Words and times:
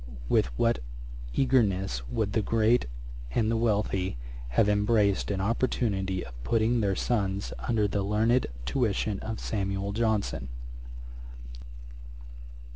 with 0.27 0.47
what 0.57 0.79
eagerness 1.35 2.01
would 2.09 2.33
the 2.33 2.41
great 2.41 2.87
and 3.35 3.51
the 3.51 3.55
wealthy 3.55 4.17
have 4.49 4.67
embraced 4.67 5.29
an 5.29 5.39
opportunity 5.39 6.25
of 6.25 6.43
putting 6.43 6.81
their 6.81 6.95
sons 6.95 7.53
under 7.67 7.87
the 7.87 8.01
learned 8.01 8.47
tuition 8.65 9.19
of 9.19 9.39
SAMUEL 9.39 9.91
JOHNSON. 9.93 10.49